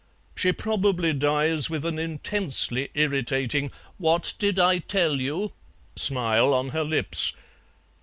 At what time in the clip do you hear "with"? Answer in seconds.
1.69-1.85